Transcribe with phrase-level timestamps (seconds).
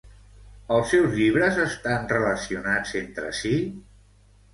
[0.77, 3.53] Els seus llibres estan relacionats entre sí?